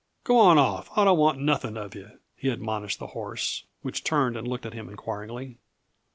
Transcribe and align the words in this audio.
"Go 0.23 0.39
on 0.39 0.57
off 0.57 0.89
I 0.97 1.03
don't 1.05 1.19
want 1.19 1.37
nothing 1.39 1.77
of 1.77 1.93
yuh," 1.93 2.17
he 2.35 2.49
admonished 2.49 2.97
the 2.97 3.05
horse, 3.13 3.65
which 3.83 4.03
turned 4.03 4.35
and 4.35 4.47
looked 4.47 4.65
at 4.65 4.73
him 4.73 4.89
inquiringly. 4.89 5.59